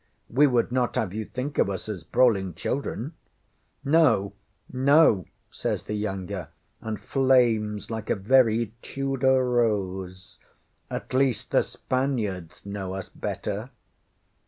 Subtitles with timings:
[0.31, 3.13] We would not have you think of us as brawling children.
[3.85, 4.33] ŌĆØ ŌĆśŌĆ£No,
[4.73, 6.47] no, ŌĆØ says the younger,
[6.81, 10.39] and flames like a very Tudor rose.
[10.89, 13.69] ŌĆ£At least the Spaniards know us better.